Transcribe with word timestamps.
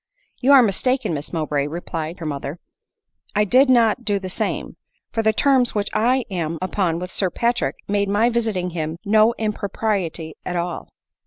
You 0.39 0.51
are 0.53 0.63
mistaken, 0.63 1.13
Miss 1.13 1.31
Mowbray," 1.31 1.67
replied 1.67 2.17
her 2.17 2.25
mother;" 2.25 2.57
I 3.35 3.43
did 3.43 3.69
not 3.69 4.03
do 4.03 4.17
the 4.17 4.31
same; 4.31 4.75
for 5.11 5.21
the 5.21 5.31
terms 5.31 5.75
which 5.75 5.89
I 5.93 6.25
am 6.31 6.57
upon 6.59 6.97
with 6.97 7.11
Sir 7.11 7.29
Patrick 7.29 7.75
made 7.87 8.09
my 8.09 8.27
visiting 8.31 8.71
him 8.71 8.97
no 9.05 9.35
im 9.37 9.53
propriety 9.53 10.33
at 10.43 10.55
all." 10.55 10.89